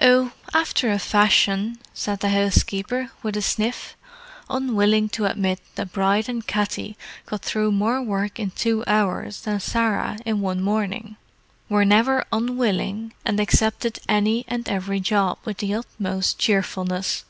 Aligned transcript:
"Oh, 0.00 0.30
after 0.54 0.92
a 0.92 0.98
fashion," 1.00 1.80
said 1.92 2.20
the 2.20 2.28
housekeeper, 2.28 3.10
with 3.24 3.36
a 3.36 3.42
sniff—unwilling 3.42 5.08
to 5.08 5.24
admit 5.24 5.58
that 5.74 5.92
Bride 5.92 6.28
and 6.28 6.46
Katty 6.46 6.96
got 7.26 7.42
through 7.42 7.72
more 7.72 8.00
work 8.00 8.38
in 8.38 8.52
two 8.52 8.84
hours 8.86 9.40
than 9.40 9.58
Sarah 9.58 10.18
in 10.24 10.44
a 10.44 10.54
morning, 10.54 11.16
were 11.68 11.84
never 11.84 12.24
unwilling, 12.32 13.12
and 13.24 13.40
accepted 13.40 13.98
any 14.08 14.44
and 14.46 14.68
every 14.68 15.00
job 15.00 15.38
with 15.44 15.56
the 15.58 15.74
utmost 15.74 16.38
cheerfulness. 16.38 17.24